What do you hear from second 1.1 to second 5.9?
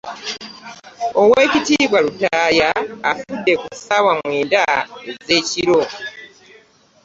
Oweekitiibwa Lutaaya afudde ku ssaawa mwenda ez'ekiro.